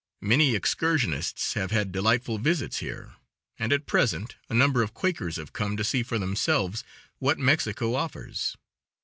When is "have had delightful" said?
1.53-2.39